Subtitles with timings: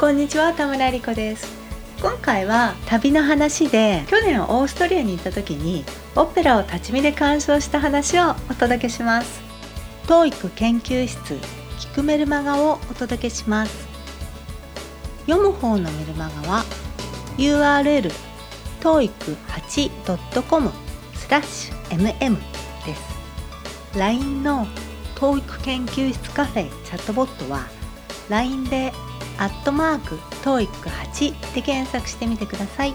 [0.00, 1.46] こんにちは田村理子です。
[2.00, 5.84] 今回は旅の話で去年オーストリアに行った時に
[6.16, 9.42] オペラを立ち見で鑑賞した話をお届けします。
[10.06, 11.34] TOEIC 研究室
[11.78, 13.86] 聞くメルマガをお届けします。
[15.26, 16.64] 読む方のメルマガは
[17.36, 18.10] URL
[18.80, 20.70] toeic8.com
[21.12, 22.38] スラッシュ mm
[22.86, 23.98] です。
[23.98, 24.66] LINE の
[25.16, 27.66] TOEIC 研究室カフェチャットボットは
[28.30, 28.94] LINE で
[29.40, 32.94] アットマーク TOEIC8 で検索してみてください。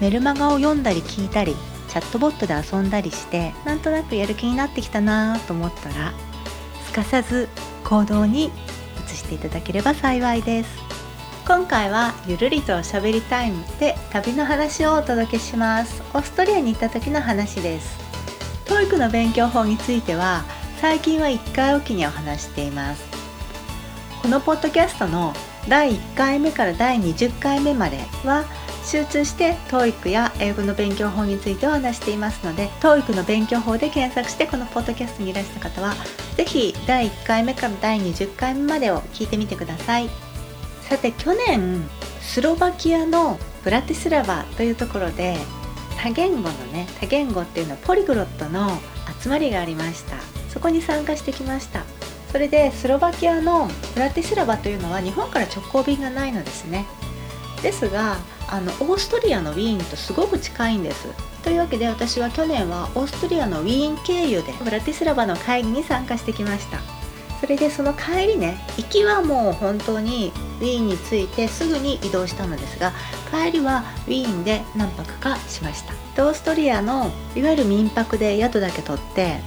[0.00, 1.54] メルマガを読んだり聞いたり
[1.88, 6.12] チャットボットで遊んだりしてなんとなくやる気になってきたなと思ったら
[6.84, 7.48] すかさず
[7.84, 8.50] 行動に
[9.06, 10.84] 移していただければ幸いです。
[11.46, 16.02] 今回はゆるりとおしゃべりタイムで旅の話をお届けします。
[16.14, 17.96] オーストリアに行った時の話です。
[18.64, 20.42] TOEIC の勉強法については
[20.80, 23.13] 最近は1回おきにお話しています。
[24.24, 25.34] このポッドキャストの
[25.68, 28.46] 第1回目から第20回目までは
[28.82, 35.92] 集中して TOEIC や英語の勉強法についてお話していますので TOEIC の勉強法で検索してこのポッドキャストにいらした方は
[36.38, 40.08] 是非第1回目から第20回目までを聞いてみてください。
[40.80, 41.86] さて去年
[42.22, 45.36] スロバキアのブラティスラバというところで
[46.02, 48.70] 多言語のね多言語っていうのはポリグロットの
[49.22, 50.16] 集まりがありました。
[50.48, 51.84] そこに参加してきました。
[52.34, 56.84] それでスロバキアのブラティスラバというのは日本から直行便がないのですね。
[57.62, 58.16] ですが
[58.48, 61.06] あのオーストリアのウィーンとすごく近いんです。
[61.44, 66.80] というわけで私は去年はオーストリアのウィーン経由でブラティスラバの会議に参加してきました。
[67.40, 72.92] それでその帰りね行きはもう本当にウィーンに着いてすぐに移動したのですが
[73.30, 75.84] 帰りはウィーンで何泊かしまし
[76.16, 76.24] た。
[76.24, 79.38] オーストリアのいわゆる民泊で宿だけ取って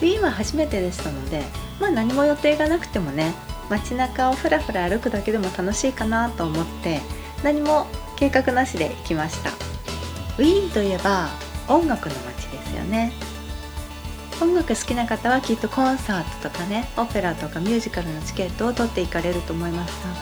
[0.00, 1.44] ウィーンは初めてでしたので
[1.82, 3.34] まあ何も予定がなくてもね
[3.68, 7.00] 街中をふらふら歩くだけでも楽しいかなと思って
[7.42, 9.50] 何も計画なしで行きました。
[9.50, 11.28] ウィーンといえば
[11.68, 13.12] 音楽の街ですよね。
[14.40, 20.14] 音楽好きな方はきっとコンサートとかねオペラとかミュージカルのチケットを取っていかれると思いますが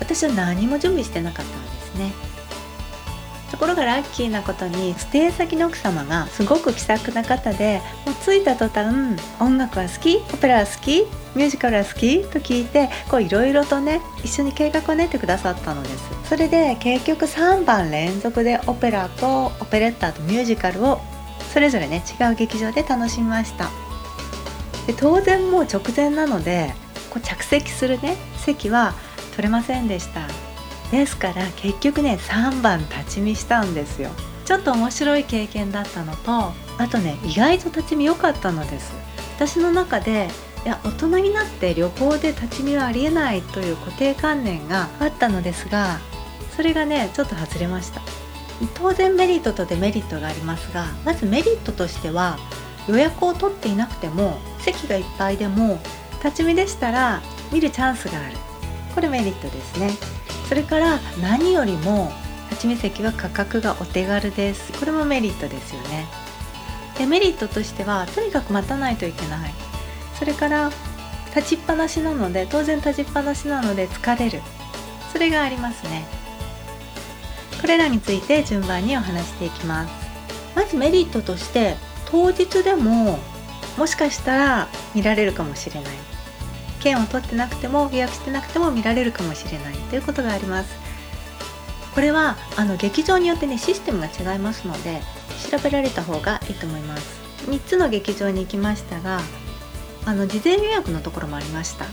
[0.00, 2.31] 私は何も準備してなかったんですね。
[3.52, 10.16] ところがラッキーなことにステイ先の奥様がすごく気さくな方でもう着いた途端音楽は好き。
[10.16, 11.02] オペラは好き
[11.34, 12.88] ミュージカルは好きと聞いて
[13.20, 16.10] いろいろとね一緒に計画を練ってくださったのです。
[16.28, 20.98] それで結局3番連続でオペラとオペレッタとミュージカルを
[21.52, 23.68] それぞれね違う劇場で楽しみました。
[24.86, 26.74] で当然もう直前なので
[27.10, 28.94] こう着席するね席は
[29.32, 30.22] 取れませんでした。
[30.92, 34.10] ですから結局ね3番立ち見したんですよ。
[34.44, 38.92] ちょっと面白い経験だったのとあとね意外と立ち見良かったのです。
[39.36, 40.28] 私の中で
[40.64, 45.98] いや大人になって旅行で立ち見はありえないという固定観念があったのですが
[46.54, 48.02] それがねちょっと外れました。
[48.74, 52.38] 当然メリットとデメリットがありますがまずメリットとしては
[52.86, 55.80] 予約を取っていなくても席がいっぱいでも
[56.22, 58.36] 立ち見でしたら見るチャンスがある。
[58.94, 59.90] これメリットですね。
[60.48, 62.12] それから何よりも
[62.50, 64.72] 立ち見席は価格がお手軽です。
[64.78, 66.06] これもメリットですよね。
[66.98, 69.54] デメリットとしてはとにかく待たないといけない。
[70.18, 70.70] それから
[71.34, 74.42] 立ちっぱなしなので当然立ちっぱなしなので疲れる。
[75.10, 76.04] それがありますね。
[77.60, 79.92] これらについて順番にお話していきます。
[80.54, 81.76] まずメリットとして
[82.10, 83.18] 当日でも
[83.78, 86.11] もしかしたら見られるかもしれない。
[86.82, 90.70] 券を取ってなくても予約してなくても見られるかもしれないということがあります。
[91.94, 95.02] これはあの劇場によってねシステムが違いますので
[95.50, 97.20] 調べられた方がいいと思います。
[97.48, 99.20] 3つの劇場に行きましたが
[100.04, 101.86] あの事前予約のところもありました。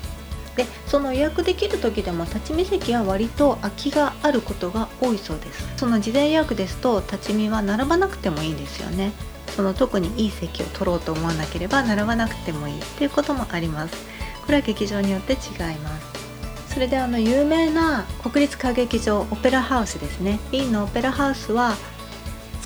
[0.55, 5.67] でその予約できる時でも立ち見席は割と空きがあることが多いそうです。
[5.77, 9.11] その事前予約ですと立ち見は並ばなくてもいいんですよね。
[9.55, 13.95] その特にいい席を取ろうと思わなければ並ばなくてもいいっていうこともあります。
[14.49, 16.73] これは劇場によって違います。
[16.73, 20.39] それであの有名な国立歌劇場オペラハウスですね。
[20.51, 21.75] ウィーンのオペラハウスは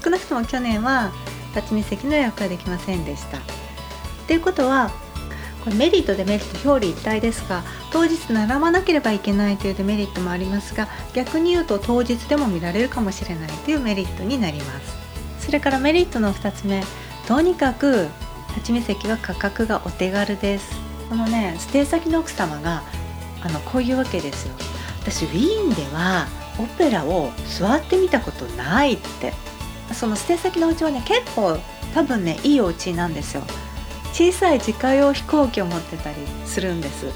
[0.01, 1.11] 少なくとも去年は
[1.53, 3.37] 立ち見席の予約ができませんでした。
[3.37, 3.41] っ
[4.27, 4.91] ていうことは
[5.65, 15.45] これメリットデメリット表裏一体ですが当日並ばなければいけないというデメリットもありますが逆に言うと当日でも見られるかもしれないというメリットになります。
[15.45, 16.81] それからメリットの2つ目
[17.27, 18.07] とにかく
[18.55, 20.82] 立ち見席は価格がお手軽です。
[21.09, 22.83] このねステイ先の奥様が
[23.43, 24.53] あのこういうわけですよ。
[25.01, 26.27] 私ウィーンでは
[26.59, 29.33] オペラを座ってみたことないって。
[29.93, 31.59] そのステイ先のうちはね結構
[31.93, 33.43] 多分ねいいお家なんですよ。
[34.13, 36.15] 小さい自家用飛行機を持ってたり
[36.45, 37.07] するんです。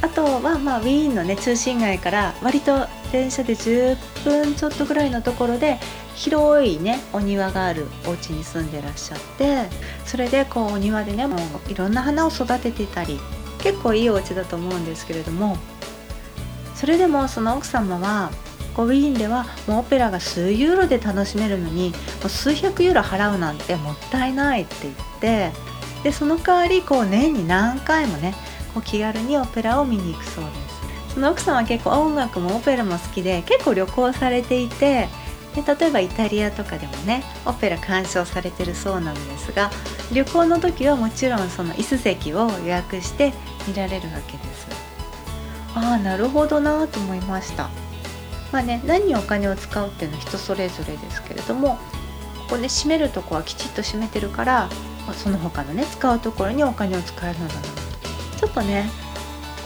[0.00, 5.78] あとはまあウィーンのね中心街から割と電車で10分ちょっとぐらいのところで
[6.14, 9.68] 広いねお庭があるお家に住んでらっしゃって
[10.04, 13.18] それでこうお庭でねもういろんな花を育てていたり
[13.58, 15.56] 結構いいお家だと思うんですけれども
[16.74, 18.30] それでもその奥様は
[18.74, 25.52] こうウィーンではもうオペラが数ユーロで楽しめるのにもう数百ユーロ払うなんてもったいないって言って
[26.04, 28.34] でその代わりこう年に何回もね
[28.74, 30.65] こう気軽にオペラを見に行くそうです。
[31.16, 35.08] その奥さんは結構音楽もオペラも好きで結構旅行されていて
[35.54, 39.70] で例えばイタリアとかでもねオペラ鑑賞されてるそうなんですが
[40.12, 43.32] 旅行の時はもちろんその椅子席を予約して
[43.66, 44.66] 見られるわけです。
[45.74, 47.70] ああなるほどなと思いました。
[48.52, 51.78] まあね何にお金を使うっていうのは人それぞれですけれども
[52.42, 54.68] ここね閉めるとこはきちっと閉めてるから、
[55.06, 57.60] まあ、その他のね使うところにお金を使えるのだな
[58.36, 58.90] ちょっとね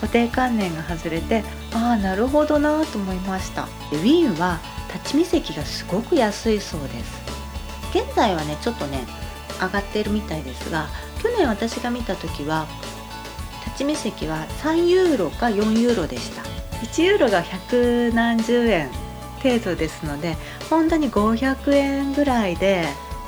[0.01, 3.67] 固定観念が外れてああなるほどなと思いました。
[3.91, 4.61] でウィーンは
[4.93, 7.21] 立ち見席がすごく安いそうです。
[7.91, 9.05] 現在はねちょっとね
[9.61, 10.89] 上がってるみたいですが
[11.23, 12.67] 去年私が見た時は
[13.67, 16.43] 立ち見席は3ユーロか4ユーロでした。
[16.81, 18.89] 1ユーロが百何十円
[19.43, 20.37] 程度ですので
[20.71, 22.87] 本当に500円ぐらいで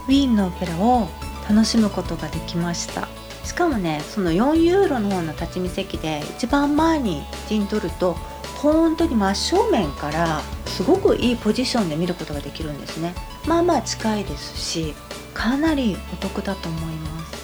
[0.08, 1.08] ウィーンのオペラを
[1.48, 3.08] 楽しむことができました。
[3.44, 8.14] しかもねその4ユーロの方の立ち見席で一番前に陣取ると
[8.62, 13.14] 本当に真正面からすごくいいポジションで見ることができるんですね。
[13.46, 14.94] まあまあ近いですし
[15.34, 17.42] かなりお得だと思います。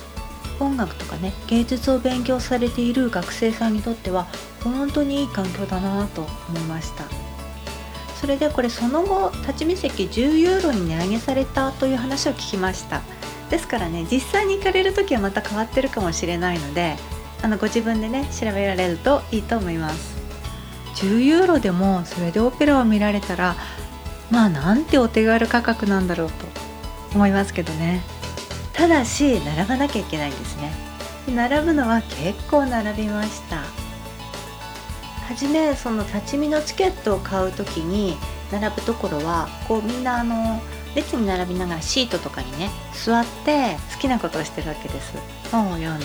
[0.61, 4.27] 音楽とかね芸術を勉強されている学生さんにとっては
[4.63, 7.05] 本当にいい環境だなと思いました。
[8.21, 13.03] それでこれその後立ち見席10ユーロに値上げされたという話を聞きました。
[13.51, 16.97] ですからね実際に行かれる時はまた変わってるかもしれないので
[17.43, 20.19] あのご自分でね調べられるといいと思います。
[20.97, 23.55] 10ユーロでもそれでオペラを見られたら
[24.31, 26.35] まあなんてお手軽価格なんだろうと
[27.15, 28.03] 思いますけどね。
[28.73, 30.73] ただし並ばなきゃいけないんですね。
[31.35, 33.57] 並ぶのは結構並びました。
[33.57, 38.17] はじめその立ち見のチケットを買う時に
[38.51, 40.61] 並ぶところはこうみんなあの
[40.99, 45.15] 列に並びながらシートとかにね座って好きなことをしてるわけです。
[45.53, 46.05] 本を読んだ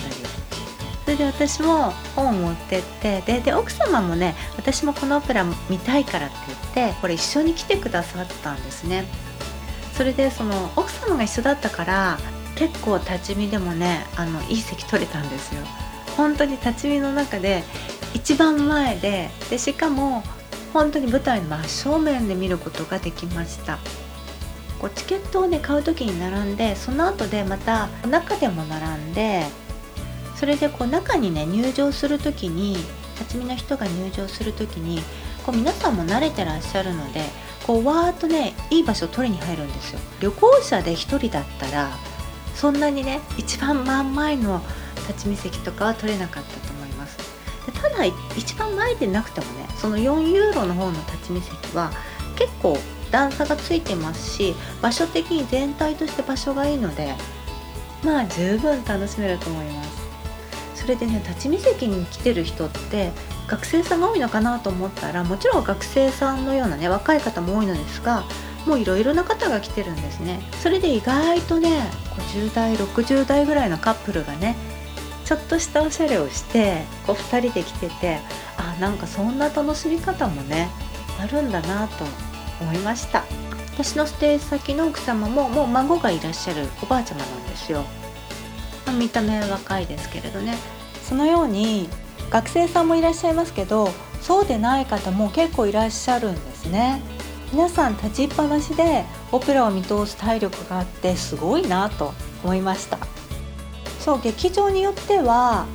[1.04, 9.04] それで私も本を持ってってでで奥様もね私もこのオペラ見たいからって言ってこれ一緒に来てくださったんですね。
[9.94, 12.18] それでその奥様が一緒だったから
[12.54, 15.62] 結構立ち見でもねあのいい席取れたんですよ。
[16.16, 17.64] 本当に立ち見の中で
[18.14, 20.22] 一番前ででしかも
[20.72, 23.78] 本当に舞台の真正面で見ることができました。
[24.80, 29.44] こうチケットをね買う時に並んでその後でまた中でも並んで
[30.36, 32.76] それでこう中にね入場する時に
[33.18, 35.00] 立ち見の人が入場する時に
[35.46, 37.22] こう皆さんも慣れてらっしゃるので
[37.66, 40.00] こうわーっとねいい場所を取りに入るんですよ。
[40.20, 41.90] 旅行者で1人だったら
[42.54, 44.60] そんなにね一番真ん前の
[45.08, 47.16] 立ち見席とかは取れなかったと思います。
[47.66, 48.04] でただ
[48.36, 51.90] 一番前でなくてもねその4ユーロの方の立ち見席は
[52.36, 52.76] 結構
[53.14, 57.14] 段差がついてますし場所的に全体として場所がいいので
[58.02, 60.04] まあ十分楽しめると思います。
[60.74, 63.12] それでね立ち見席に来てる人って
[63.46, 68.24] 学生さんが多いのかなと思ったらもちろん学生さんのようなね若い方も多いのですが
[68.66, 70.40] もういろいろな方が来てるんですね。
[70.60, 71.70] それで意外とね
[72.34, 74.56] 50代60代ぐらいのカップルがね
[75.24, 78.18] ちょっとしたおしゃれをしてこう2人で来てて
[78.58, 80.68] あなんかそんな楽しみ方もね
[81.20, 82.04] あるんだなと
[82.60, 83.24] 思いました。
[83.74, 87.82] 私のステージ先の奥様ももう孫がいらっしゃるおばあちゃまなんですよ、
[88.86, 90.56] まあ、見た目は若いですけれどね。
[91.02, 91.88] そのように
[92.30, 97.02] 学生さんもいらっしゃいますけどそうでない方も結構いらっしゃるんですね。
[97.52, 102.98] 皆さん立ちっぱなしでオペラを見通す体力があってすごいなと思いました。
[104.00, 105.66] そう劇場によっては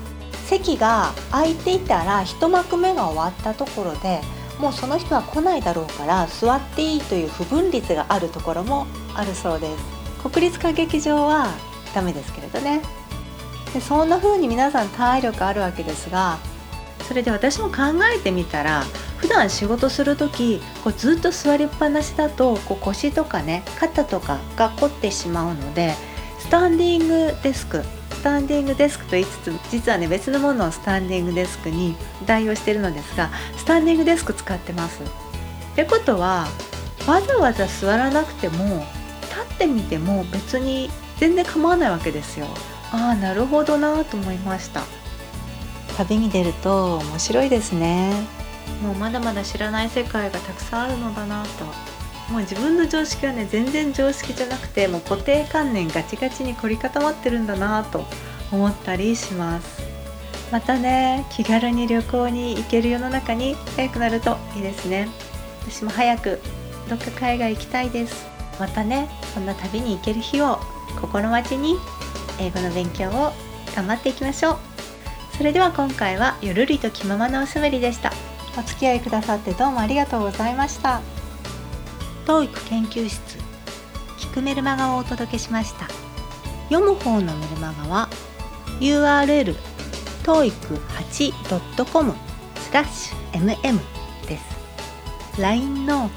[0.46, 4.22] 席が空いていたら1幕目が終わったところで
[4.60, 8.86] もうその人は来ないだろうから座っていいという不分率があるところも
[9.16, 9.84] あるそうです。
[10.30, 11.48] 国立歌劇場は
[11.96, 12.82] ダメですけれどね。
[13.74, 16.39] でそんな風に皆さん体力あるわけですが
[17.08, 17.75] それで私も考
[18.16, 18.84] えてみたら
[19.18, 25.94] 普段仕事する時こうずっと座りっぱなしだとこう腰とかね肩とかが凝ってしまうので
[26.39, 27.84] スタンディングデスク
[28.20, 31.96] スタンディングデスクと言いつつ実はね別のものをスタンディングデスクに
[32.26, 35.02] 代用してるのですがスタンディングデスク使ってます。
[35.02, 35.06] っ
[35.74, 36.46] てことは
[37.08, 38.86] わざわざ座らなくても
[39.22, 42.48] 立ってみても別に全然構わないわけですよ。
[42.92, 44.82] ああなるほどなと思いました。
[45.96, 48.12] 旅に出ると面白いですね。
[48.84, 51.50] もうまだまだ知らない世界がたくさんあるのだなと
[52.32, 58.06] もう自分の常識はね全然常識じゃなくてもう固定観念ガチガチに凝り固まってるんだなと
[58.52, 59.82] 思ったりします。
[60.52, 65.08] またね気軽に旅行に行ける世の中に早くなるといいですね。
[65.62, 66.40] 私も早く
[66.90, 68.28] どっか海外行きたいです。
[68.60, 70.60] またねそんな旅に行ける日を
[71.02, 71.76] 心待ちに
[72.40, 73.32] 英語の勉強を
[73.76, 74.58] 頑張っていきましょう。
[75.38, 78.12] それでは今回はゆるりと気ままなおしゃべりでした。
[78.58, 81.02] お付き合いくださってどうもありがとうございました。
[82.26, 83.20] TOEIC 研究室
[84.18, 85.88] 聞くメルマガをお届けしました。
[86.70, 88.10] 読む方のメルマガは
[88.80, 89.56] URL
[90.24, 92.14] toeic8.com
[92.56, 93.80] スラッシュ mm
[94.28, 95.42] です。
[95.42, 96.10] LINE の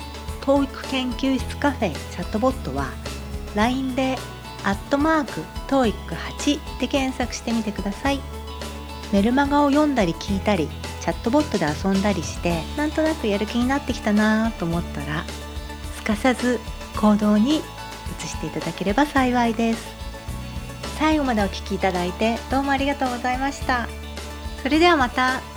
[0.43, 2.91] TOEIC 研究室カフェチャットボットは
[3.55, 4.17] LINE で
[4.65, 8.21] アットマーク TOEIC8 で検索してみてください。
[9.13, 10.69] メルマガを読んだり聞いたり
[11.01, 15.25] チャットボットで遊んだりしてなんとなくやる気になってきたなと思ったら
[16.03, 16.59] すかさず
[16.97, 17.63] 行動に移
[18.27, 20.03] していただければ幸いです。
[20.99, 23.89] 最後までお聴きいただいてどうもありがとうございました。
[24.63, 25.52] それではまた。